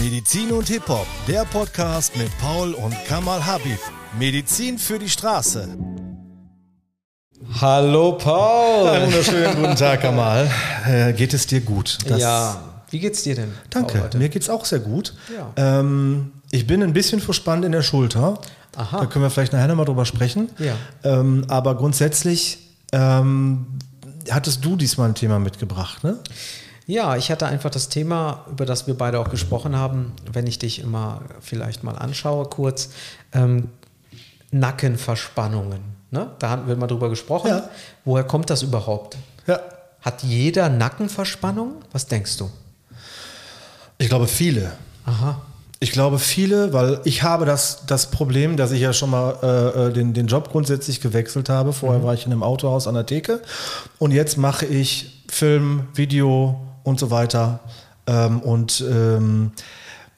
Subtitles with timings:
[0.00, 3.78] Medizin und Hip-Hop, der Podcast mit Paul und Kamal Habib.
[4.16, 5.76] Medizin für die Straße.
[7.60, 8.88] Hallo Paul.
[8.88, 10.48] Einen wunderschönen guten Tag, Kamal.
[10.86, 11.98] Äh, geht es dir gut?
[12.06, 13.52] Das ja, wie geht's dir denn?
[13.70, 15.14] Danke, Paul, mir geht's auch sehr gut.
[15.34, 15.80] Ja.
[15.80, 18.40] Ähm, ich bin ein bisschen verspannt in der Schulter.
[18.76, 19.00] Aha.
[19.00, 20.48] Da können wir vielleicht nachher nochmal drüber sprechen.
[20.58, 20.74] Ja.
[21.02, 22.58] Ähm, aber grundsätzlich
[22.92, 23.66] ähm,
[24.30, 26.18] hattest du diesmal ein Thema mitgebracht, ne?
[26.88, 30.58] Ja, ich hatte einfach das Thema, über das wir beide auch gesprochen haben, wenn ich
[30.58, 32.88] dich immer vielleicht mal anschaue, kurz,
[33.34, 33.68] ähm,
[34.52, 35.80] Nackenverspannungen.
[36.10, 36.30] Ne?
[36.38, 37.48] Da haben wir mal drüber gesprochen.
[37.48, 37.68] Ja.
[38.06, 39.18] Woher kommt das überhaupt?
[39.46, 39.60] Ja.
[40.00, 41.74] Hat jeder Nackenverspannung?
[41.92, 42.50] Was denkst du?
[43.98, 44.72] Ich glaube viele.
[45.04, 45.42] Aha.
[45.80, 49.88] Ich glaube viele, weil ich habe das, das Problem, dass ich ja schon mal äh,
[49.88, 51.74] äh den, den Job grundsätzlich gewechselt habe.
[51.74, 52.04] Vorher mhm.
[52.04, 53.42] war ich in einem Autohaus an der Theke
[53.98, 57.60] und jetzt mache ich Film, Video, und so weiter.
[58.06, 59.52] Ähm, und ähm,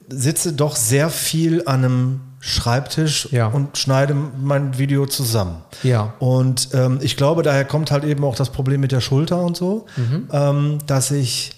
[0.09, 3.49] sitze doch sehr viel an einem Schreibtisch ja.
[3.49, 5.63] und schneide mein Video zusammen.
[5.83, 6.15] Ja.
[6.21, 9.59] Und ähm, ich glaube, daher kommt halt eben auch das Problem mit der Schulter und
[9.59, 10.29] so, mhm.
[10.33, 11.53] ähm, dass ich,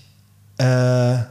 [0.59, 0.65] äh,
[1.15, 1.29] ja,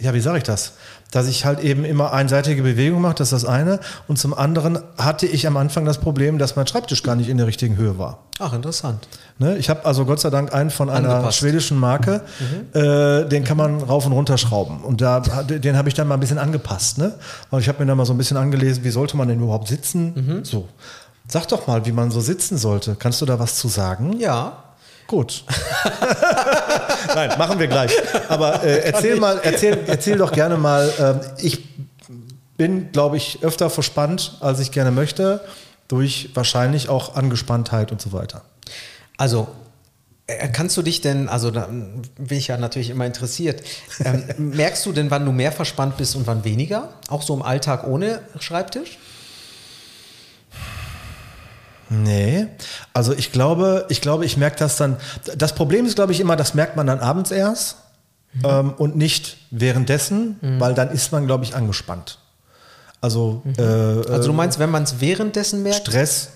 [0.00, 0.72] wie sage ich das?
[1.10, 3.80] Dass ich halt eben immer einseitige Bewegung mache, das ist das eine.
[4.08, 7.38] Und zum anderen hatte ich am Anfang das Problem, dass mein Schreibtisch gar nicht in
[7.38, 8.18] der richtigen Höhe war.
[8.38, 9.08] Ach, interessant.
[9.38, 9.56] Ne?
[9.56, 11.38] Ich habe also Gott sei Dank einen von einer Angepasst.
[11.38, 12.80] schwedischen Marke, mhm.
[12.80, 14.82] äh, den kann man rauf und runter schrauben.
[14.82, 16.98] Und da, den habe ich dann mal ein bisschen angepasst.
[16.98, 17.14] Ne?
[17.50, 19.68] Und ich habe mir dann mal so ein bisschen angelesen, wie sollte man denn überhaupt
[19.68, 20.12] sitzen?
[20.14, 20.44] Mhm.
[20.44, 20.68] So.
[21.26, 22.96] Sag doch mal, wie man so sitzen sollte.
[22.98, 24.18] Kannst du da was zu sagen?
[24.18, 24.64] Ja.
[25.08, 25.42] Gut.
[27.14, 27.90] Nein, machen wir gleich.
[28.28, 31.22] Aber äh, erzähl mal, erzähl, erzähl doch gerne mal.
[31.38, 31.64] Äh, ich
[32.58, 35.40] bin, glaube ich, öfter verspannt, als ich gerne möchte,
[35.88, 38.42] durch wahrscheinlich auch Angespanntheit und so weiter.
[39.16, 39.48] Also
[40.26, 43.62] äh, Kannst du dich denn, also da bin ich ja natürlich immer interessiert,
[44.04, 46.90] ähm, merkst du denn, wann du mehr verspannt bist und wann weniger?
[47.08, 48.98] Auch so im Alltag ohne Schreibtisch?
[51.90, 52.46] Nee,
[52.92, 54.96] also ich glaube, ich glaube, ich merke das dann.
[55.36, 57.76] Das Problem ist, glaube ich, immer, das merkt man dann abends erst
[58.34, 58.42] mhm.
[58.44, 60.60] ähm, und nicht währenddessen, mhm.
[60.60, 62.18] weil dann ist man, glaube ich, angespannt.
[63.00, 63.54] Also, mhm.
[63.58, 65.86] äh, also du meinst, wenn man es währenddessen merkt?
[65.86, 66.30] Stress.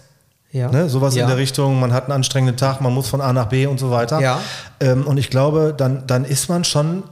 [0.52, 0.70] Ja.
[0.70, 1.22] Ne, sowas ja.
[1.22, 3.80] in der Richtung, man hat einen anstrengenden Tag, man muss von A nach B und
[3.80, 4.20] so weiter.
[4.20, 4.38] Ja.
[4.80, 7.04] Ähm, und ich glaube, dann, dann ist man schon,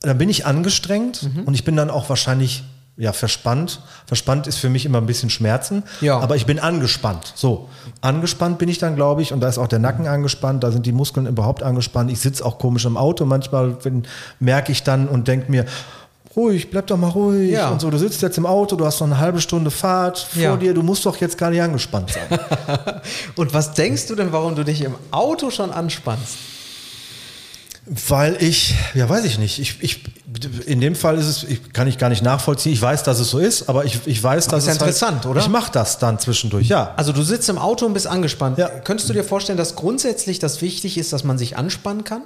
[0.00, 1.44] dann bin ich angestrengt mhm.
[1.44, 2.64] und ich bin dann auch wahrscheinlich
[3.02, 3.80] ja, verspannt.
[4.06, 6.20] Verspannt ist für mich immer ein bisschen Schmerzen, ja.
[6.20, 7.32] aber ich bin angespannt.
[7.34, 7.68] So,
[8.00, 10.86] angespannt bin ich dann, glaube ich, und da ist auch der Nacken angespannt, da sind
[10.86, 12.12] die Muskeln überhaupt angespannt.
[12.12, 13.76] Ich sitze auch komisch im Auto, manchmal
[14.38, 15.66] merke ich dann und denke mir,
[16.36, 17.70] ruhig, bleib doch mal ruhig ja.
[17.70, 17.90] und so.
[17.90, 20.56] Du sitzt jetzt im Auto, du hast noch eine halbe Stunde Fahrt vor ja.
[20.56, 22.38] dir, du musst doch jetzt gar nicht angespannt sein.
[23.34, 26.36] und was denkst du denn, warum du dich im Auto schon anspannst?
[27.84, 29.58] Weil ich, ja, weiß ich nicht.
[29.58, 30.04] Ich, ich,
[30.66, 32.72] in dem Fall ist es, ich, kann ich gar nicht nachvollziehen.
[32.72, 34.78] Ich weiß, dass es so ist, aber ich, ich weiß, dass das ist ja es
[34.78, 35.40] interessant, halt, oder?
[35.40, 36.94] Ich mache das dann zwischendurch, ja.
[36.96, 38.56] Also du sitzt im Auto und bist angespannt.
[38.58, 38.68] Ja.
[38.68, 42.22] Könntest du dir vorstellen, dass grundsätzlich das wichtig ist, dass man sich anspannen kann?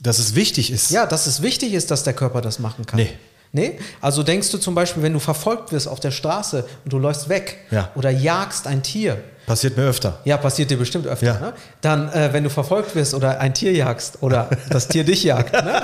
[0.00, 0.90] Dass es wichtig ist.
[0.90, 3.00] Ja, dass es wichtig ist, dass der Körper das machen kann.
[3.00, 3.12] Nee.
[3.52, 3.78] Nee?
[4.02, 7.30] Also denkst du zum Beispiel, wenn du verfolgt wirst auf der Straße und du läufst
[7.30, 7.90] weg ja.
[7.94, 10.18] oder jagst ein Tier, Passiert mir öfter.
[10.24, 11.26] Ja, passiert dir bestimmt öfter.
[11.26, 11.38] Ja.
[11.38, 11.52] Ne?
[11.80, 15.52] Dann, äh, wenn du verfolgt wirst oder ein Tier jagst oder das Tier dich jagt.
[15.52, 15.82] Ne?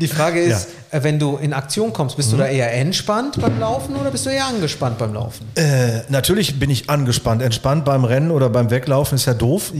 [0.00, 0.98] Die Frage ist, ja.
[0.98, 2.38] äh, wenn du in Aktion kommst, bist mhm.
[2.38, 5.46] du da eher entspannt beim Laufen oder bist du eher angespannt beim Laufen?
[5.54, 7.42] Äh, natürlich bin ich angespannt.
[7.42, 9.72] Entspannt beim Rennen oder beim Weglaufen ist ja doof.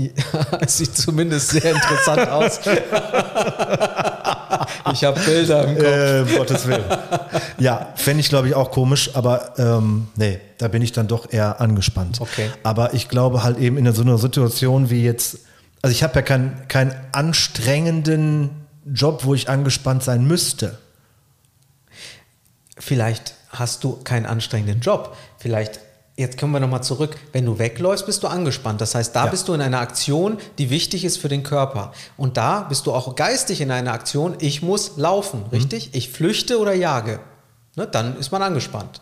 [0.60, 2.60] Es sieht zumindest sehr interessant aus.
[4.94, 6.32] ich habe Bilder im Kopf.
[6.32, 6.84] Äh, Gottes Willen.
[7.58, 11.32] Ja, fände ich, glaube ich, auch komisch, aber ähm, nee, da bin ich dann doch
[11.32, 12.20] eher angespannt.
[12.20, 12.50] Okay.
[12.62, 15.40] Aber ich glaube halt eben in so einer Situation wie jetzt,
[15.82, 18.50] also ich habe ja keinen keinen anstrengenden
[18.86, 20.78] Job, wo ich angespannt sein müsste.
[22.78, 25.16] Vielleicht hast du keinen anstrengenden Job.
[25.38, 25.80] Vielleicht
[26.16, 27.16] Jetzt kommen wir nochmal zurück.
[27.32, 28.80] Wenn du wegläufst, bist du angespannt.
[28.80, 29.30] Das heißt, da ja.
[29.30, 31.92] bist du in einer Aktion, die wichtig ist für den Körper.
[32.16, 35.50] Und da bist du auch geistig in einer Aktion, ich muss laufen, mhm.
[35.50, 35.90] richtig?
[35.92, 37.18] Ich flüchte oder jage.
[37.76, 39.00] Ne, dann ist man angespannt.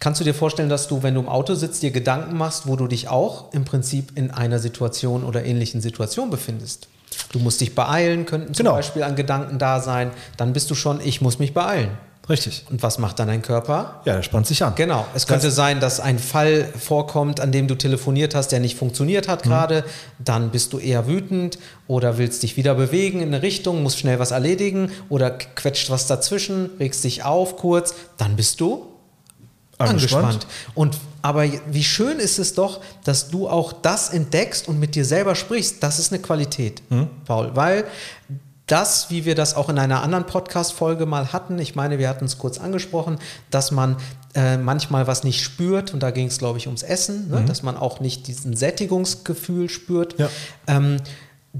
[0.00, 2.74] Kannst du dir vorstellen, dass du, wenn du im Auto sitzt, dir Gedanken machst, wo
[2.74, 6.88] du dich auch im Prinzip in einer Situation oder ähnlichen Situation befindest?
[7.32, 8.76] Du musst dich beeilen, könnten zum genau.
[8.76, 10.10] Beispiel an Gedanken da sein.
[10.36, 11.90] Dann bist du schon, ich muss mich beeilen.
[12.28, 12.64] Richtig.
[12.70, 14.00] Und was macht dann dein Körper?
[14.04, 14.74] Ja, der spannt sich an.
[14.74, 15.06] Genau.
[15.14, 18.76] Es könnte das sein, dass ein Fall vorkommt, an dem du telefoniert hast, der nicht
[18.76, 19.50] funktioniert hat mhm.
[19.50, 19.84] gerade.
[20.18, 24.18] Dann bist du eher wütend oder willst dich wieder bewegen in eine Richtung, musst schnell
[24.18, 27.94] was erledigen oder quetscht was dazwischen, regst dich auf kurz.
[28.18, 28.86] Dann bist du
[29.78, 30.24] angespannt.
[30.24, 30.46] angespannt.
[30.74, 35.04] Und aber wie schön ist es doch, dass du auch das entdeckst und mit dir
[35.04, 35.82] selber sprichst.
[35.82, 37.08] Das ist eine Qualität, mhm.
[37.24, 37.84] Paul, weil
[38.68, 42.26] das, wie wir das auch in einer anderen Podcast-Folge mal hatten, ich meine, wir hatten
[42.26, 43.18] es kurz angesprochen,
[43.50, 43.96] dass man
[44.34, 47.40] äh, manchmal was nicht spürt, und da ging es, glaube ich, ums Essen, ne?
[47.40, 47.46] mhm.
[47.46, 50.18] dass man auch nicht diesen Sättigungsgefühl spürt.
[50.18, 50.28] Ja.
[50.66, 50.98] Ähm,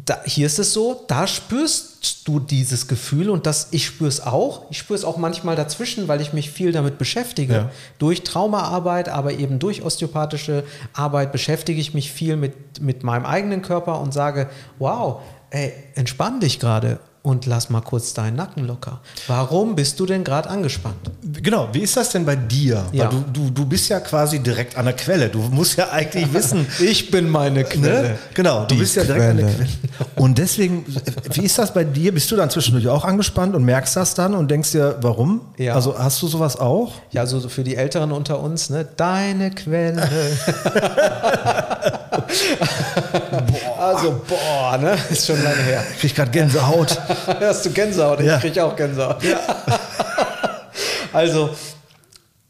[0.04, 4.20] da, hier ist es so, da spürst du dieses Gefühl und das, ich spüre es
[4.20, 4.66] auch.
[4.70, 7.52] Ich spüre es auch manchmal dazwischen, weil ich mich viel damit beschäftige.
[7.52, 7.70] Ja.
[7.98, 13.62] Durch Traumaarbeit, aber eben durch osteopathische Arbeit beschäftige ich mich viel mit, mit meinem eigenen
[13.62, 19.00] Körper und sage, wow, ey, entspann dich gerade und lass mal kurz deinen Nacken locker.
[19.26, 20.96] Warum bist du denn gerade angespannt?
[21.42, 22.86] Genau, wie ist das denn bei dir?
[22.92, 23.08] Ja.
[23.08, 25.28] Du, du, du bist ja quasi direkt an der Quelle.
[25.28, 26.66] Du musst ja eigentlich wissen.
[26.80, 28.02] ich bin meine Quelle.
[28.02, 28.18] Ne?
[28.34, 29.46] Genau, du Die bist ja direkt Quelle.
[29.46, 29.68] an der Quelle.
[30.16, 30.86] Und deswegen,
[31.34, 32.14] wie ist das bei dir?
[32.14, 35.42] Bist du dann zwischendurch auch angespannt und merkst das dann und denkst dir, warum?
[35.58, 35.74] Ja.
[35.74, 36.92] Also hast du sowas auch?
[37.10, 38.86] Ja, also für die Älteren unter uns, ne?
[38.96, 40.08] Deine Quelle.
[42.28, 43.78] boah.
[43.78, 44.96] Also, boah, ne?
[45.10, 45.84] Ist schon lange her.
[45.92, 47.00] Ich krieg gerade Gänsehaut.
[47.26, 48.20] Hast du Gänsehaut?
[48.20, 49.22] Ich kriege auch Gänsehaut.
[49.22, 49.38] Ja.
[51.12, 51.50] also,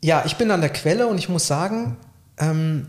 [0.02, 1.96] ja, ich bin an der Quelle und ich muss sagen,
[2.38, 2.86] ähm,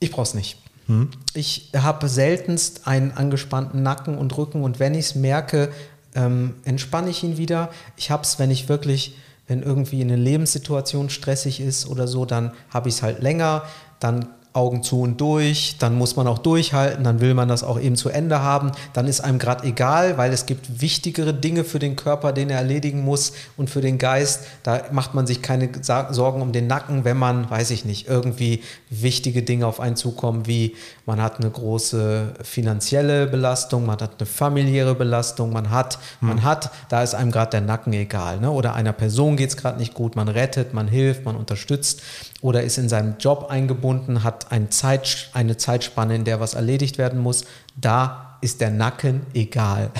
[0.00, 0.58] ich brauche es nicht.
[0.86, 1.10] Hm.
[1.34, 5.70] Ich habe seltenst einen angespannten Nacken und Rücken und wenn ich es merke,
[6.14, 7.70] ähm, entspanne ich ihn wieder.
[7.96, 9.16] Ich habe es, wenn ich wirklich,
[9.46, 13.62] wenn irgendwie eine Lebenssituation stressig ist oder so, dann habe ich es halt länger.
[14.00, 17.78] Dann Augen zu und durch, dann muss man auch durchhalten, dann will man das auch
[17.78, 21.80] eben zu Ende haben, dann ist einem gerade egal, weil es gibt wichtigere Dinge für
[21.80, 24.44] den Körper, den er erledigen muss und für den Geist.
[24.62, 28.62] Da macht man sich keine Sorgen um den Nacken, wenn man, weiß ich nicht, irgendwie
[28.90, 34.26] wichtige Dinge auf einen zukommen, wie man hat eine große finanzielle Belastung, man hat eine
[34.26, 36.28] familiäre Belastung, man hat, hm.
[36.28, 38.38] man hat, da ist einem gerade der Nacken egal.
[38.38, 38.52] Ne?
[38.52, 42.02] Oder einer Person geht es gerade nicht gut, man rettet, man hilft, man unterstützt
[42.40, 46.98] oder ist in seinem Job eingebunden, hat eine, Zeit, eine Zeitspanne, in der was erledigt
[46.98, 47.44] werden muss,
[47.76, 49.90] da ist der Nacken egal.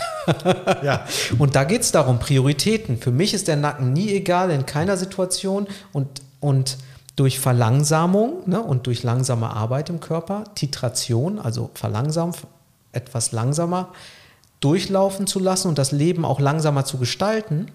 [0.83, 1.07] ja.
[1.39, 2.99] Und da geht es darum, Prioritäten.
[2.99, 5.67] Für mich ist der Nacken nie egal, in keiner Situation.
[5.93, 6.77] Und, und
[7.17, 12.39] durch Verlangsamung ne, und durch langsame Arbeit im Körper, Titration, also verlangsamt,
[12.93, 13.93] etwas langsamer
[14.61, 17.67] durchlaufen zu lassen und das Leben auch langsamer zu gestalten,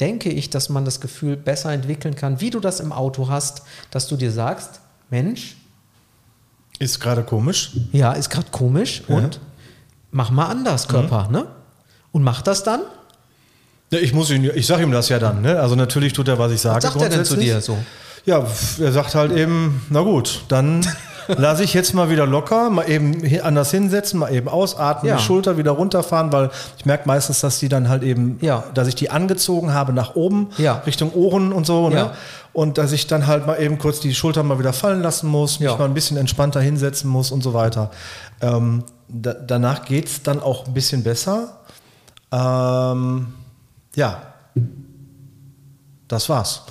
[0.00, 3.62] denke ich, dass man das Gefühl besser entwickeln kann, wie du das im Auto hast,
[3.90, 4.80] dass du dir sagst,
[5.10, 5.56] Mensch.
[6.78, 7.72] Ist gerade komisch.
[7.92, 9.16] Ja, ist gerade komisch ja.
[9.16, 9.40] und
[10.10, 11.32] mach mal anders, Körper, mhm.
[11.32, 11.46] ne?
[12.12, 12.80] Und mach das dann.
[13.90, 15.60] Ja, ich muss ihn, ich sage ihm das ja dann, ne?
[15.60, 16.76] Also natürlich tut er, was ich sage.
[16.76, 17.78] Was sagt er denn zu dir so?
[18.24, 18.44] Ja,
[18.80, 20.84] er sagt halt eben, na gut, dann
[21.28, 25.16] lasse ich jetzt mal wieder locker, mal eben anders hinsetzen, mal eben ausatmen, ja.
[25.16, 28.64] die Schulter wieder runterfahren, weil ich merke meistens, dass die dann halt eben, ja.
[28.74, 30.82] dass ich die angezogen habe nach oben, ja.
[30.86, 31.88] Richtung Ohren und so.
[31.88, 32.10] Ne?
[32.56, 35.60] Und dass ich dann halt mal eben kurz die Schulter mal wieder fallen lassen muss,
[35.60, 37.90] mich mal ein bisschen entspannter hinsetzen muss und so weiter.
[38.40, 41.58] Ähm, da, danach geht es dann auch ein bisschen besser.
[42.32, 43.34] Ähm,
[43.94, 44.22] ja,
[46.08, 46.62] das war's.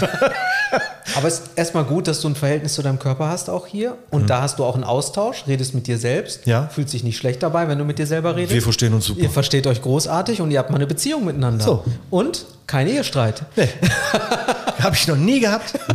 [1.14, 3.98] Aber es ist erstmal gut, dass du ein Verhältnis zu deinem Körper hast, auch hier.
[4.08, 4.26] Und mhm.
[4.28, 6.46] da hast du auch einen Austausch, redest mit dir selbst.
[6.46, 6.68] Ja.
[6.68, 8.54] Fühlt sich nicht schlecht dabei, wenn du mit dir selber redest.
[8.54, 9.20] Wir verstehen uns super.
[9.20, 11.62] Ihr versteht euch großartig und ihr habt mal eine Beziehung miteinander.
[11.62, 11.84] So.
[12.08, 13.42] Und kein Ehestreit.
[13.54, 13.68] Nee.
[14.80, 15.74] Habe ich noch nie gehabt.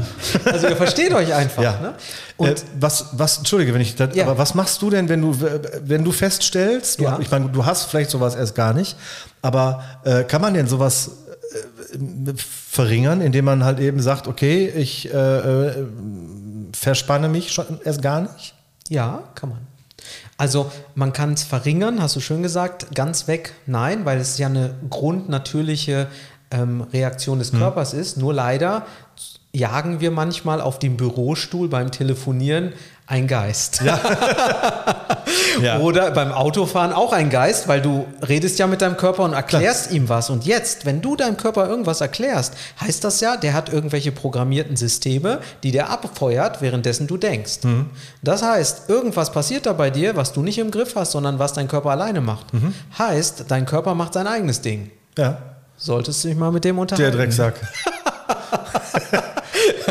[0.45, 1.61] Also ihr versteht euch einfach.
[1.61, 1.79] Ja.
[1.79, 1.93] Ne?
[2.37, 4.25] Und äh, was, was, entschuldige, wenn ich, das, ja.
[4.25, 5.35] aber was machst du denn, wenn du,
[5.83, 7.19] wenn du feststellst, du, ja.
[7.19, 8.95] ich meine, du hast vielleicht sowas erst gar nicht,
[9.41, 11.11] aber äh, kann man denn sowas
[11.93, 15.85] äh, verringern, indem man halt eben sagt, okay, ich äh, äh,
[16.73, 18.53] verspanne mich schon erst gar nicht?
[18.89, 19.59] Ja, kann man.
[20.37, 24.47] Also man kann es verringern, hast du schön gesagt, ganz weg, nein, weil es ja
[24.47, 26.07] eine grundnatürliche
[26.51, 27.59] ähm, Reaktion des hm.
[27.59, 27.99] Körpers hm.
[27.99, 28.17] ist.
[28.17, 28.85] Nur leider
[29.53, 32.73] jagen wir manchmal auf dem Bürostuhl beim Telefonieren
[33.11, 33.81] ein Geist.
[33.83, 33.99] Ja.
[35.61, 35.79] ja.
[35.79, 39.87] Oder beim Autofahren auch ein Geist, weil du redest ja mit deinem Körper und erklärst
[39.87, 39.95] Klar.
[39.95, 40.29] ihm was.
[40.29, 44.77] Und jetzt, wenn du deinem Körper irgendwas erklärst, heißt das ja, der hat irgendwelche programmierten
[44.77, 47.63] Systeme, die der abfeuert, währenddessen du denkst.
[47.63, 47.89] Mhm.
[48.21, 51.51] Das heißt, irgendwas passiert da bei dir, was du nicht im Griff hast, sondern was
[51.51, 52.53] dein Körper alleine macht.
[52.53, 52.73] Mhm.
[52.97, 54.89] Heißt, dein Körper macht sein eigenes Ding.
[55.17, 55.50] Ja.
[55.81, 57.11] Solltest du dich mal mit dem unterhalten.
[57.11, 57.55] Der Drecksack.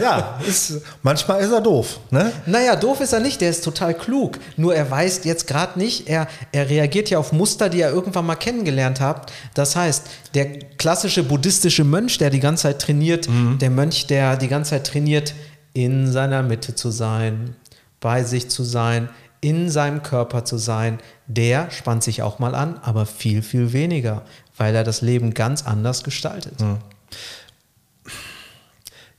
[0.01, 1.99] ja, ist, manchmal ist er doof.
[2.11, 2.31] Ne?
[2.47, 4.39] Naja, doof ist er nicht, der ist total klug.
[4.57, 8.25] Nur er weiß jetzt gerade nicht, er, er reagiert ja auf Muster, die er irgendwann
[8.25, 9.33] mal kennengelernt hat.
[9.55, 13.59] Das heißt, der klassische buddhistische Mönch, der die ganze Zeit trainiert, mhm.
[13.59, 15.35] der Mönch, der die ganze Zeit trainiert,
[15.73, 17.57] in seiner Mitte zu sein,
[17.99, 19.09] bei sich zu sein,
[19.41, 24.23] in seinem Körper zu sein, der spannt sich auch mal an, aber viel, viel weniger,
[24.57, 26.61] weil er das Leben ganz anders gestaltet.
[26.61, 26.79] Mhm.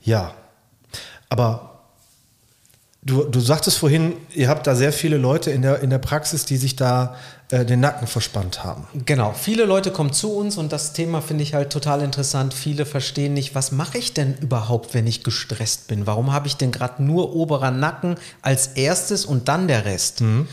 [0.03, 0.33] Ja,
[1.29, 1.81] aber
[3.03, 6.45] du, du sagtest vorhin, ihr habt da sehr viele Leute in der, in der Praxis,
[6.45, 7.15] die sich da
[7.51, 8.87] äh, den Nacken verspannt haben.
[9.05, 12.53] Genau, viele Leute kommen zu uns und das Thema finde ich halt total interessant.
[12.53, 16.07] Viele verstehen nicht, was mache ich denn überhaupt, wenn ich gestresst bin?
[16.07, 20.21] Warum habe ich denn gerade nur oberer Nacken als erstes und dann der Rest?
[20.21, 20.47] Mhm.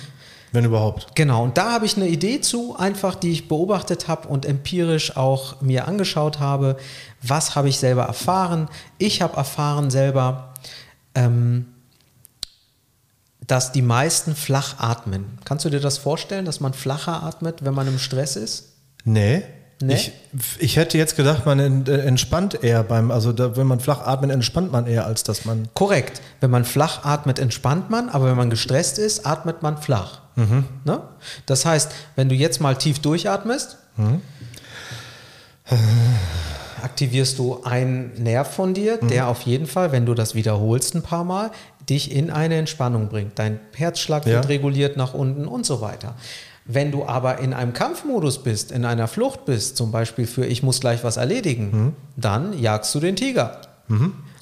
[0.50, 1.14] Wenn überhaupt.
[1.14, 5.16] Genau, und da habe ich eine Idee zu, einfach die ich beobachtet habe und empirisch
[5.16, 6.78] auch mir angeschaut habe.
[7.22, 8.68] Was habe ich selber erfahren?
[8.96, 10.54] Ich habe erfahren selber,
[11.14, 11.47] ähm,
[13.48, 15.38] dass die meisten flach atmen.
[15.44, 18.68] Kannst du dir das vorstellen, dass man flacher atmet, wenn man im Stress ist?
[19.04, 19.42] Nee.
[19.80, 19.94] Nee?
[19.94, 20.12] Ich,
[20.58, 24.30] ich hätte jetzt gedacht, man ent- entspannt eher beim, also da, wenn man flach atmet,
[24.32, 25.68] entspannt man eher, als dass man.
[25.74, 26.20] Korrekt.
[26.40, 30.20] Wenn man flach atmet, entspannt man, aber wenn man gestresst ist, atmet man flach.
[30.84, 31.00] Ne?
[31.46, 33.76] Das heißt, wenn du jetzt mal tief durchatmest,
[36.82, 41.02] aktivierst du einen Nerv von dir, der auf jeden Fall, wenn du das wiederholst ein
[41.02, 41.50] paar Mal,
[41.88, 43.38] dich in eine Entspannung bringt.
[43.38, 44.34] Dein Herzschlag Ja.
[44.34, 46.14] wird reguliert nach unten und so weiter.
[46.66, 50.62] Wenn du aber in einem Kampfmodus bist, in einer Flucht bist, zum Beispiel für ich
[50.62, 53.60] muss gleich was erledigen, dann jagst du den Tiger.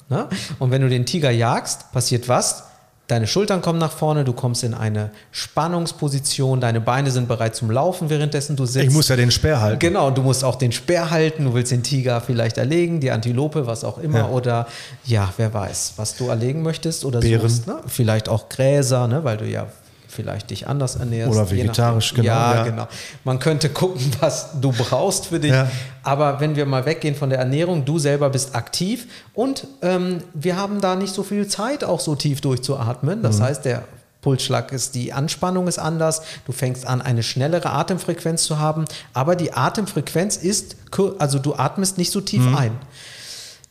[0.09, 0.27] Ne?
[0.59, 2.63] Und wenn du den Tiger jagst, passiert was?
[3.07, 7.71] Deine Schultern kommen nach vorne, du kommst in eine Spannungsposition, deine Beine sind bereit zum
[7.71, 8.85] Laufen, währenddessen du sitzt.
[8.87, 9.79] Ich muss ja den Speer halten.
[9.79, 13.65] Genau, du musst auch den Speer halten, du willst den Tiger vielleicht erlegen, die Antilope,
[13.65, 14.27] was auch immer, Ja.
[14.29, 14.67] oder
[15.05, 17.47] ja, wer weiß, was du erlegen möchtest oder Beeren.
[17.47, 17.67] suchst.
[17.67, 17.77] Ne?
[17.87, 19.23] Vielleicht auch Gräser, ne?
[19.23, 19.67] weil du ja
[20.07, 21.31] vielleicht dich anders ernährst.
[21.31, 22.63] Oder vegetarisch, genau, Ja, ja.
[22.63, 22.87] genau.
[23.23, 25.51] Man könnte gucken, was du brauchst für dich.
[25.51, 25.69] Ja.
[26.03, 30.55] Aber wenn wir mal weggehen von der Ernährung, du selber bist aktiv und ähm, wir
[30.55, 33.19] haben da nicht so viel Zeit, auch so tief durchzuatmen.
[33.19, 33.23] Mhm.
[33.23, 33.83] Das heißt, der
[34.21, 36.21] Pulsschlag ist, die Anspannung ist anders.
[36.45, 40.75] Du fängst an, eine schnellere Atemfrequenz zu haben, aber die Atemfrequenz ist,
[41.19, 42.55] also du atmest nicht so tief Mhm.
[42.55, 42.71] ein.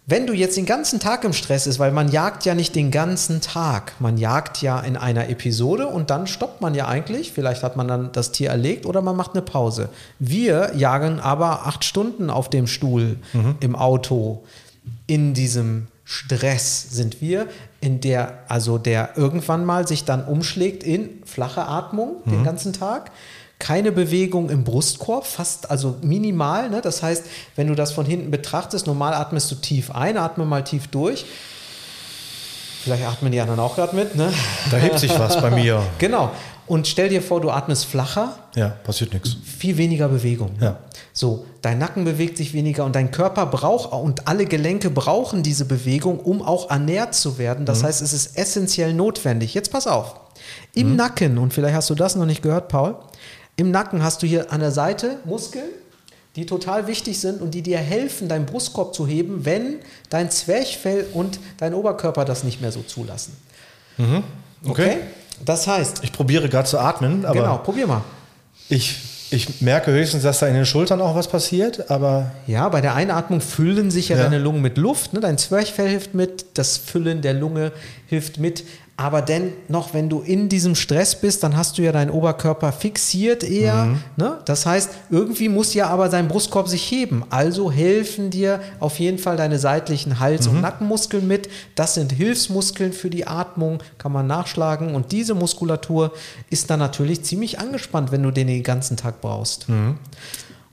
[0.08, 2.92] Wenn du jetzt den ganzen Tag im Stress ist, weil man jagt ja nicht den
[2.92, 7.64] ganzen Tag, man jagt ja in einer Episode und dann stoppt man ja eigentlich, vielleicht
[7.64, 9.88] hat man dann das Tier erlegt oder man macht eine Pause.
[10.20, 13.16] Wir jagen aber acht Stunden auf dem Stuhl
[13.58, 14.44] im Auto.
[15.08, 17.48] In diesem Stress sind wir,
[17.80, 23.10] in der, also der irgendwann mal sich dann umschlägt in flache Atmung den ganzen Tag
[23.58, 26.68] keine Bewegung im Brustkorb, fast also minimal.
[26.70, 26.80] Ne?
[26.82, 27.24] Das heißt,
[27.56, 31.24] wenn du das von hinten betrachtest, normal atmest du tief ein, atme mal tief durch.
[32.84, 34.14] Vielleicht atmen die anderen auch gerade mit.
[34.14, 34.32] Ne?
[34.70, 35.82] Da hebt sich was bei mir.
[35.98, 36.30] Genau.
[36.68, 39.36] Und stell dir vor, du atmest flacher, Ja, passiert nichts.
[39.44, 40.50] viel weniger Bewegung.
[40.60, 40.78] Ja.
[41.12, 45.64] So, dein Nacken bewegt sich weniger und dein Körper braucht und alle Gelenke brauchen diese
[45.64, 47.66] Bewegung, um auch ernährt zu werden.
[47.66, 49.54] Das heißt, es ist essentiell notwendig.
[49.54, 50.16] Jetzt pass auf.
[50.74, 52.96] Im Nacken, und vielleicht hast du das noch nicht gehört, Paul,
[53.56, 55.68] im Nacken hast du hier an der Seite Muskeln,
[56.36, 59.76] die total wichtig sind und die dir helfen, deinen Brustkorb zu heben, wenn
[60.10, 63.34] dein Zwerchfell und dein Oberkörper das nicht mehr so zulassen.
[64.68, 64.98] Okay.
[65.44, 68.02] Das heißt, Ich probiere gerade zu atmen, aber genau, probier mal.
[68.68, 68.96] ich,
[69.30, 72.94] ich merke höchstens, dass da in den Schultern auch was passiert, aber Ja, bei der
[72.94, 74.24] Einatmung füllen sich ja, Ja.
[74.24, 75.12] deine Lungen mit Luft.
[75.14, 75.20] Ne?
[75.20, 77.72] Dein Zwerchfell hilft mit, das Füllen der Lunge
[78.06, 78.64] hilft mit.
[78.98, 83.44] Aber dennoch, wenn du in diesem Stress bist, dann hast du ja deinen Oberkörper fixiert
[83.44, 83.88] eher.
[84.16, 84.38] Ne?
[84.46, 87.22] Das heißt, irgendwie muss ja aber dein Brustkorb sich heben.
[87.28, 91.50] Also helfen dir auf jeden Fall deine seitlichen Hals- und Nackenmuskeln mit.
[91.74, 94.94] Das sind Hilfsmuskeln für die Atmung, kann man nachschlagen.
[94.94, 96.12] Und diese Muskulatur
[96.48, 99.66] ist dann natürlich ziemlich angespannt, wenn du den den ganzen Tag brauchst.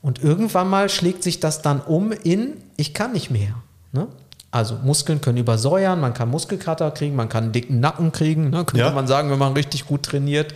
[0.00, 3.54] Und irgendwann mal schlägt sich das dann um in, ich kann nicht mehr.
[3.92, 4.08] Ne?
[4.54, 8.64] Also Muskeln können übersäuern, man kann Muskelkater kriegen, man kann einen dicken Nacken kriegen, ne?
[8.64, 8.92] könnte Ja.
[8.92, 10.54] man sagen, wenn man richtig gut trainiert.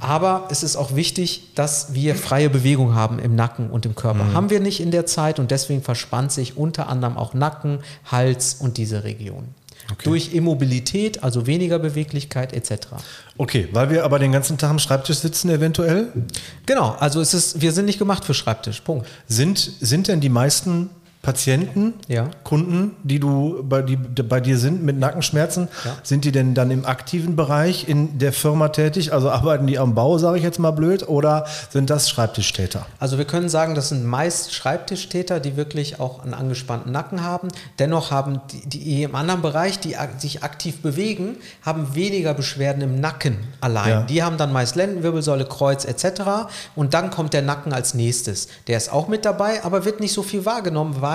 [0.00, 4.32] Aber es ist auch wichtig, dass wir freie Bewegung haben im Nacken und im Körper.
[4.32, 8.54] Haben wir nicht in der Zeit und deswegen verspannt sich unter anderem auch Nacken, Hals
[8.60, 9.44] und diese Region.
[10.02, 12.86] Durch Immobilität, also weniger Beweglichkeit etc.
[13.36, 16.08] okay, weil wir aber den ganzen Tag am Schreibtisch sitzen eventuell,
[16.64, 18.80] Genau, also es ist, wir sind nicht gemacht für Schreibtisch.
[18.80, 19.06] Punkt.
[19.28, 20.88] sind, sind denn die meisten
[21.24, 22.28] Patienten, Ja.
[22.44, 25.96] Kunden, die du bei, die, bei dir sind mit Nackenschmerzen, Ja.
[26.02, 29.12] sind die denn dann im aktiven Bereich in der Firma tätig?
[29.12, 32.86] Also arbeiten die am Bau, sage ich jetzt mal blöd, oder sind das Schreibtischtäter?
[33.00, 37.48] Also wir können sagen, das sind meist Schreibtischtäter, die wirklich auch einen angespannten Nacken haben.
[37.78, 43.00] Dennoch haben die, die im anderen Bereich, die sich aktiv bewegen, haben weniger Beschwerden im
[43.00, 43.88] Nacken allein.
[43.88, 44.02] Ja.
[44.02, 46.04] Die haben dann meist Lendenwirbelsäule, Kreuz etc.
[46.76, 48.48] Und dann kommt der Nacken als nächstes.
[48.66, 51.13] Der ist auch mit dabei, aber wird nicht so viel wahrgenommen, weil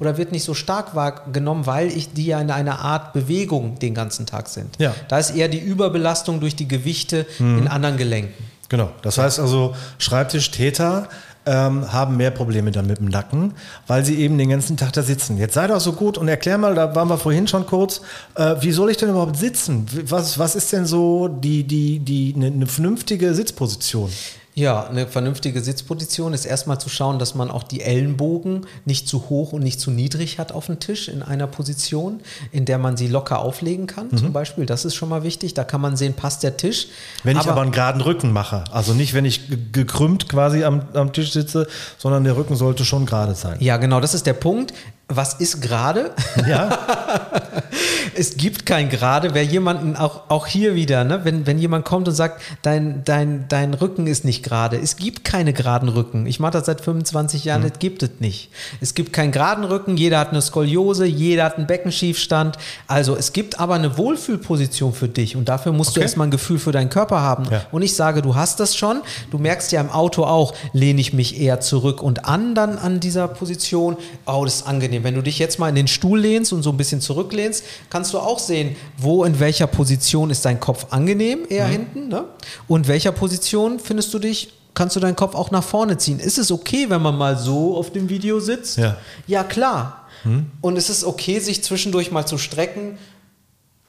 [0.00, 3.94] oder wird nicht so stark wahrgenommen, weil ich die ja in einer Art Bewegung den
[3.94, 4.76] ganzen Tag sind.
[4.78, 4.94] Ja.
[5.08, 8.44] Da ist eher die Überbelastung durch die Gewichte in anderen Gelenken.
[8.68, 8.90] Genau.
[9.02, 11.08] Das heißt also, Schreibtischtäter
[11.46, 13.54] ähm, haben mehr Probleme dann mit dem Nacken,
[13.86, 15.36] weil sie eben den ganzen Tag da sitzen.
[15.36, 18.00] Jetzt sei doch so gut und erklär mal, da waren wir vorhin schon kurz,
[18.34, 19.86] äh, wie soll ich denn überhaupt sitzen?
[20.06, 24.10] Was, was ist denn so die, die, die, eine, eine vernünftige Sitzposition?
[24.56, 29.28] Ja, eine vernünftige Sitzposition ist erstmal zu schauen, dass man auch die Ellenbogen nicht zu
[29.28, 32.20] hoch und nicht zu niedrig hat auf dem Tisch in einer Position,
[32.52, 34.16] in der man sie locker auflegen kann, mhm.
[34.16, 34.64] zum Beispiel.
[34.64, 35.54] Das ist schon mal wichtig.
[35.54, 36.86] Da kann man sehen, passt der Tisch.
[37.24, 41.12] Wenn ich aber, einen geraden Rücken mache, also nicht, wenn ich gekrümmt quasi am, am
[41.12, 41.66] Tisch sitze,
[41.98, 43.56] sondern der Rücken sollte schon gerade sein.
[43.58, 44.72] Ja, genau, das ist der Punkt
[45.08, 46.12] was ist gerade?
[46.48, 46.78] Ja.
[48.16, 49.34] es gibt kein gerade.
[49.34, 51.20] Wer jemanden, auch, auch hier wieder, ne?
[51.24, 54.78] wenn, wenn jemand kommt und sagt, dein, dein, dein Rücken ist nicht gerade.
[54.78, 56.26] Es gibt keine geraden Rücken.
[56.26, 57.70] Ich mache das seit 25 Jahren, mhm.
[57.72, 58.50] es gibt es nicht.
[58.80, 62.56] Es gibt keinen geraden Rücken, jeder hat eine Skoliose, jeder hat einen Beckenschiefstand.
[62.86, 66.00] Also es gibt aber eine Wohlfühlposition für dich und dafür musst okay.
[66.00, 67.44] du erstmal ein Gefühl für deinen Körper haben.
[67.50, 67.66] Ja.
[67.72, 69.02] Und ich sage, du hast das schon.
[69.30, 73.00] Du merkst ja im Auto auch, lehne ich mich eher zurück und an dann an
[73.00, 73.96] dieser Position.
[74.26, 75.04] Oh, das ist angenehm angenehm.
[75.04, 78.12] Wenn du dich jetzt mal in den Stuhl lehnst und so ein bisschen zurücklehnst, kannst
[78.12, 81.72] du auch sehen, wo in welcher Position ist dein Kopf angenehm, eher mhm.
[81.72, 82.24] hinten, ne?
[82.68, 86.18] Und welcher Position findest du dich kannst du deinen Kopf auch nach vorne ziehen.
[86.18, 88.76] Ist es okay, wenn man mal so auf dem Video sitzt?
[88.76, 88.96] Ja,
[89.28, 90.08] ja klar.
[90.24, 90.46] Hm?
[90.60, 92.98] Und es ist okay, sich zwischendurch mal zu strecken,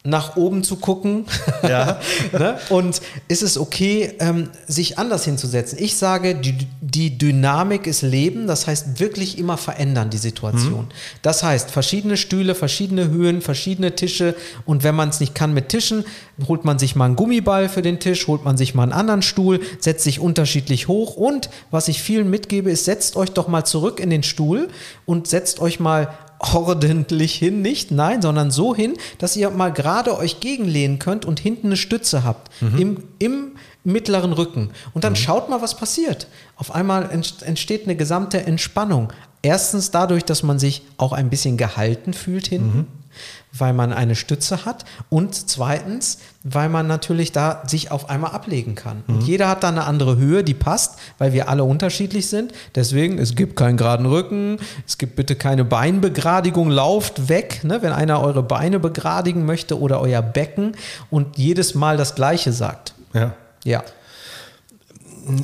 [0.06, 1.26] nach oben zu gucken.
[1.66, 2.00] Ja.
[2.32, 2.60] ne?
[2.70, 5.80] Und ist es okay, ähm, sich anders hinzusetzen?
[5.82, 10.86] Ich sage, die, die, Dynamik ist Leben, das heißt wirklich immer verändern die Situation.
[10.86, 11.22] Mhm.
[11.24, 14.36] Das heißt, verschiedene Stühle, verschiedene Höhen, verschiedene Tische
[14.66, 16.06] und wenn man es nicht kann mit Tischen,
[16.48, 19.22] holt man sich mal einen Gummiball für den Tisch, holt man sich mal einen anderen
[19.22, 23.66] Stuhl, setzt sich unterschiedlich hoch und was ich vielen mitgebe, ist, setzt euch doch mal
[23.66, 24.68] zurück in den Stuhl
[25.06, 26.10] und setzt euch mal
[26.54, 31.40] ordentlich hin, nicht, nein, sondern so hin, dass ihr mal gerade euch gegenlehnen könnt und
[31.40, 32.78] hinten eine Stütze habt mhm.
[32.78, 33.52] im, im
[33.84, 34.72] mittleren Rücken.
[34.94, 35.18] Und dann mhm.
[35.18, 36.28] schaut mal, was passiert.
[36.56, 39.14] Auf einmal entsteht eine gesamte Entspannung.
[39.42, 42.78] Erstens dadurch, dass man sich auch ein bisschen gehalten fühlt hinten.
[42.78, 43.05] Mhm
[43.52, 48.76] weil man eine Stütze hat und zweitens, weil man natürlich da sich auf einmal ablegen
[48.76, 49.04] kann.
[49.08, 49.16] Mhm.
[49.16, 52.54] Und jeder hat da eine andere Höhe, die passt, weil wir alle unterschiedlich sind.
[52.76, 57.94] Deswegen, es gibt keinen geraden Rücken, es gibt bitte keine Beinbegradigung, lauft weg, ne, wenn
[57.94, 60.74] einer eure Beine begradigen möchte oder euer Becken
[61.10, 62.94] und jedes Mal das Gleiche sagt.
[63.14, 63.34] Ja.
[63.64, 63.84] Ja.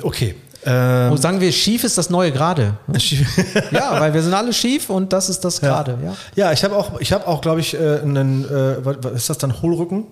[0.03, 2.75] Okay, ähm, sagen wir, schief ist das neue Gerade.
[3.71, 5.97] ja, weil wir sind alle schief und das ist das Gerade.
[6.01, 6.09] Ja.
[6.09, 6.15] ja.
[6.35, 9.37] ja, ich habe auch, ich habe auch, glaube ich, äh, einen, äh, was ist das
[9.37, 10.05] dann, Hohlrücken?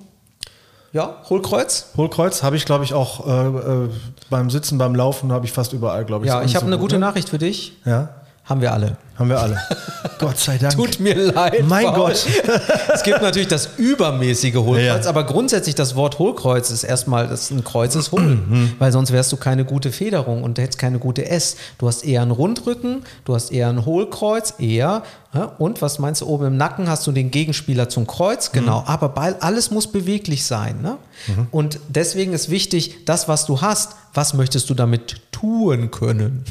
[0.92, 1.92] Ja, Hohlkreuz.
[1.98, 3.90] Hohlkreuz habe ich, glaube ich, auch äh, äh,
[4.30, 6.32] beim Sitzen, beim Laufen habe ich fast überall, glaube ich.
[6.32, 7.74] Ja, ich habe eine gute Nachricht für dich.
[7.86, 8.10] Ja.
[8.50, 8.98] Haben wir alle.
[9.16, 9.60] Haben wir alle.
[10.18, 10.74] Gott sei Dank.
[10.74, 11.68] Tut mir leid.
[11.68, 12.08] Mein Paul.
[12.08, 12.26] Gott.
[12.94, 15.10] es gibt natürlich das übermäßige Hohlkreuz, ja.
[15.10, 18.72] aber grundsätzlich das Wort Hohlkreuz ist erstmal, das ein Kreuz ist hohl, mhm.
[18.80, 21.58] weil sonst wärst du keine gute Federung und hättest keine gute S.
[21.78, 25.04] Du hast eher einen Rundrücken, du hast eher ein Hohlkreuz, eher.
[25.60, 28.82] Und was meinst du, oben im Nacken hast du den Gegenspieler zum Kreuz, genau.
[28.82, 28.88] Mhm.
[28.88, 30.82] Aber alles muss beweglich sein.
[30.82, 30.98] Ne?
[31.28, 31.48] Mhm.
[31.52, 36.46] Und deswegen ist wichtig, das, was du hast, was möchtest du damit tun können?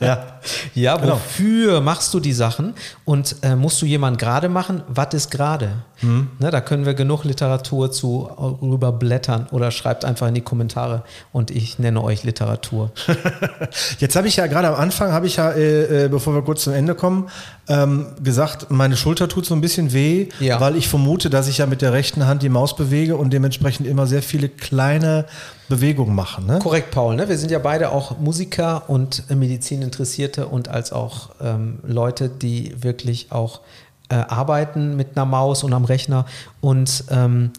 [0.00, 0.36] Ja.
[0.74, 1.14] Ja, genau.
[1.14, 2.74] wofür machst du die Sachen?
[3.04, 4.82] Und äh, musst du jemand gerade machen?
[4.88, 5.70] Was ist gerade?
[6.02, 6.28] Mhm.
[6.38, 8.28] Ne, da können wir genug Literatur zu
[8.62, 11.02] rüberblättern oder schreibt einfach in die Kommentare
[11.32, 12.90] und ich nenne euch Literatur.
[13.98, 16.64] Jetzt habe ich ja gerade am Anfang, habe ich ja, äh, äh, bevor wir kurz
[16.64, 17.28] zum Ende kommen,
[17.68, 20.60] ähm, gesagt, meine Schulter tut so ein bisschen weh, ja.
[20.60, 23.86] weil ich vermute, dass ich ja mit der rechten Hand die Maus bewege und dementsprechend
[23.86, 25.24] immer sehr viele kleine
[25.68, 26.42] Bewegungen mache.
[26.44, 26.58] Ne?
[26.60, 27.16] Korrekt, Paul.
[27.16, 27.28] Ne?
[27.28, 33.32] Wir sind ja beide auch Musiker und Medizininteressierte und als auch ähm, Leute, die wirklich
[33.32, 33.60] auch
[34.08, 36.26] äh, arbeiten mit einer Maus und am Rechner.
[36.60, 37.52] Und ähm,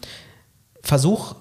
[0.82, 1.34] versuch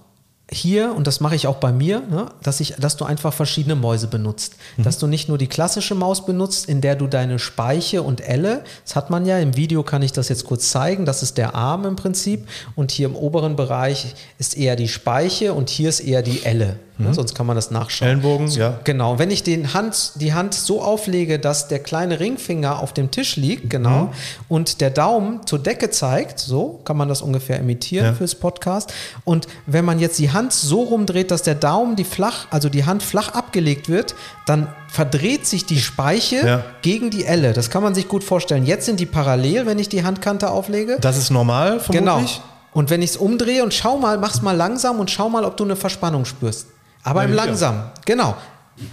[0.50, 3.76] hier, und das mache ich auch bei mir, ne, dass, ich, dass du einfach verschiedene
[3.76, 4.56] Mäuse benutzt.
[4.78, 4.84] Mhm.
[4.84, 8.64] Dass du nicht nur die klassische Maus benutzt, in der du deine Speiche und Elle,
[8.86, 11.54] das hat man ja, im Video kann ich das jetzt kurz zeigen, das ist der
[11.54, 16.00] Arm im Prinzip und hier im oberen Bereich ist eher die Speiche und hier ist
[16.00, 16.78] eher die Elle.
[17.00, 17.10] Ne?
[17.10, 17.14] Mhm.
[17.14, 18.10] Sonst kann man das nachschauen.
[18.10, 18.80] Ellenbogen, so, ja.
[18.84, 19.20] Genau.
[19.20, 23.36] Wenn ich den Hand, die Hand so auflege, dass der kleine Ringfinger auf dem Tisch
[23.36, 24.10] liegt, genau, mhm.
[24.48, 28.14] und der Daumen zur Decke zeigt, so kann man das ungefähr imitieren ja.
[28.14, 28.94] fürs Podcast.
[29.26, 32.86] Und wenn man jetzt die Hand so rumdreht, dass der Daumen die flach, also die
[32.86, 36.63] Hand flach abgelegt wird, dann verdreht sich die Speiche ja.
[36.82, 37.54] gegen die Elle.
[37.54, 38.65] Das kann man sich gut vorstellen.
[38.65, 40.97] Jetzt sind die parallel, wenn ich die Handkante auflege.
[41.02, 42.36] Das ist normal, vermutlich.
[42.36, 42.43] Genau.
[42.73, 45.58] Und wenn ich es umdrehe und schau mal, mach's mal langsam und schau mal, ob
[45.58, 46.67] du eine Verspannung spürst.
[47.04, 48.36] Aber im langsam, genau.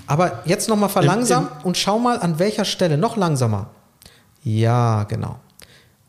[0.06, 3.66] Aber jetzt nochmal verlangsam Im, im und schau mal an welcher Stelle, noch langsamer.
[4.42, 5.36] Ja, genau.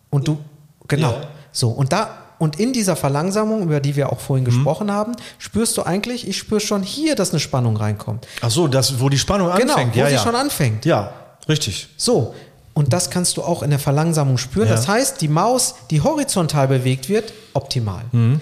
[0.09, 0.39] Und du,
[0.87, 1.11] genau.
[1.11, 1.21] Ja.
[1.51, 4.49] So, und da, und in dieser Verlangsamung, über die wir auch vorhin mhm.
[4.49, 8.27] gesprochen haben, spürst du eigentlich, ich spüre schon hier, dass eine Spannung reinkommt.
[8.41, 9.93] Ach so, das, wo die Spannung genau, anfängt.
[9.93, 10.21] Genau, wo ja, sie ja.
[10.21, 10.85] schon anfängt.
[10.85, 11.13] Ja,
[11.47, 11.89] richtig.
[11.97, 12.33] So,
[12.73, 14.67] und das kannst du auch in der Verlangsamung spüren.
[14.67, 14.75] Ja.
[14.75, 18.03] Das heißt, die Maus, die horizontal bewegt wird, optimal.
[18.11, 18.41] Mhm.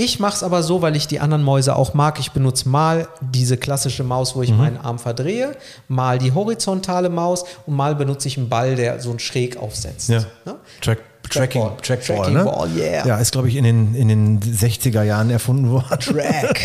[0.00, 2.20] Ich mache es aber so, weil ich die anderen Mäuse auch mag.
[2.20, 4.58] Ich benutze mal diese klassische Maus, wo ich mhm.
[4.58, 5.56] meinen Arm verdrehe,
[5.88, 10.08] mal die horizontale Maus und mal benutze ich einen Ball, der so ein schräg aufsetzt.
[10.08, 10.20] Ja.
[10.44, 10.54] Ne?
[10.80, 10.98] Track
[11.28, 12.44] Tracking, Trackball, Trackball, Tracking ne?
[12.44, 13.06] Ball, yeah.
[13.06, 15.98] Ja, ist, glaube ich, in den, in den 60er Jahren erfunden worden.
[16.00, 16.60] Track.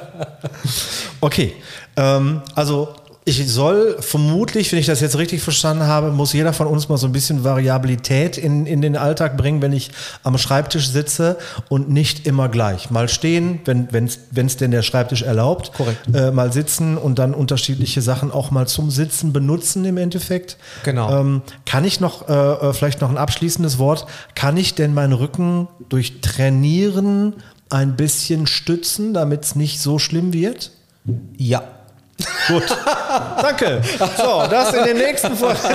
[1.20, 1.54] okay,
[1.96, 2.94] ähm, also
[3.26, 6.98] ich soll vermutlich, wenn ich das jetzt richtig verstanden habe, muss jeder von uns mal
[6.98, 9.90] so ein bisschen Variabilität in, in den Alltag bringen, wenn ich
[10.22, 11.38] am Schreibtisch sitze
[11.70, 12.90] und nicht immer gleich.
[12.90, 15.72] Mal stehen, wenn es denn der Schreibtisch erlaubt.
[15.72, 16.14] Korrekt.
[16.14, 20.58] Äh, mal sitzen und dann unterschiedliche Sachen auch mal zum Sitzen benutzen im Endeffekt.
[20.82, 21.20] Genau.
[21.20, 25.14] Ähm, kann ich noch, äh, äh vielleicht noch ein abschließendes Wort, kann ich denn meinen
[25.14, 27.34] Rücken durch Trainieren
[27.70, 30.72] ein bisschen stützen, damit es nicht so schlimm wird?
[31.38, 31.62] Ja.
[32.48, 32.64] Gut.
[33.42, 33.80] Danke.
[34.16, 35.58] So, das in den nächsten Folgen.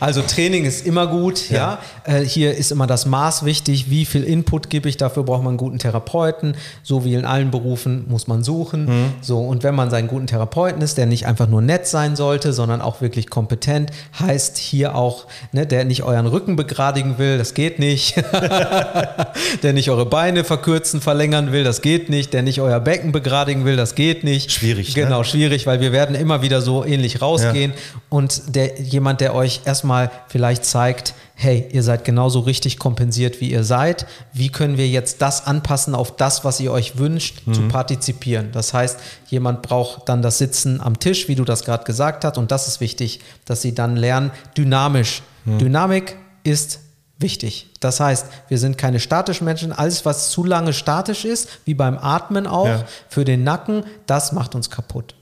[0.00, 1.78] Also Training ist immer gut, ja.
[2.06, 2.18] ja.
[2.18, 3.88] Äh, hier ist immer das Maß wichtig.
[3.88, 4.98] Wie viel Input gebe ich?
[4.98, 6.56] Dafür braucht man einen guten Therapeuten.
[6.82, 8.84] So wie in allen Berufen muss man suchen.
[8.84, 9.12] Mhm.
[9.22, 12.52] So, und wenn man seinen guten Therapeuten ist, der nicht einfach nur nett sein sollte,
[12.52, 13.90] sondern auch wirklich kompetent,
[14.20, 18.16] heißt hier auch, ne, der nicht euren Rücken begradigen will, das geht nicht.
[19.62, 22.34] der nicht eure Beine verkürzen, verlängern will, das geht nicht.
[22.34, 24.52] Der nicht euer Becken begradigen will, das geht nicht.
[24.52, 24.94] Schwierig.
[24.94, 25.00] Genau.
[25.00, 25.14] Ne?
[25.14, 28.00] Genau, schwierig, weil wir werden immer wieder so ähnlich rausgehen ja.
[28.08, 33.50] und der, jemand, der euch erstmal vielleicht zeigt, hey, ihr seid genauso richtig kompensiert, wie
[33.50, 34.06] ihr seid.
[34.32, 37.54] Wie können wir jetzt das anpassen auf das, was ihr euch wünscht, mhm.
[37.54, 38.52] zu partizipieren?
[38.52, 42.38] Das heißt, jemand braucht dann das Sitzen am Tisch, wie du das gerade gesagt hast.
[42.38, 45.22] Und das ist wichtig, dass sie dann lernen, dynamisch.
[45.44, 45.58] Mhm.
[45.58, 46.80] Dynamik ist
[47.18, 47.70] wichtig.
[47.80, 49.72] Das heißt, wir sind keine statischen Menschen.
[49.72, 52.84] Alles, was zu lange statisch ist, wie beim Atmen auch, ja.
[53.08, 55.14] für den Nacken, das macht uns kaputt.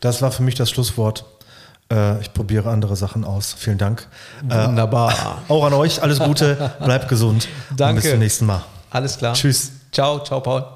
[0.00, 1.24] Das war für mich das Schlusswort.
[1.90, 3.54] Äh, ich probiere andere Sachen aus.
[3.56, 4.06] Vielen Dank.
[4.42, 5.38] Wunderbar.
[5.48, 6.72] Äh, auch an euch alles Gute.
[6.84, 7.48] Bleibt gesund.
[7.76, 7.94] Danke.
[7.96, 8.62] Und bis zum nächsten Mal.
[8.90, 9.34] Alles klar.
[9.34, 9.72] Tschüss.
[9.92, 10.75] Ciao, ciao, Paul.